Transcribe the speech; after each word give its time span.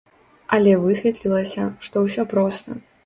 Але 0.57 0.71
высветлілася, 0.85 1.67
што 1.89 1.95
ўсё 2.07 2.27
проста. 2.33 2.69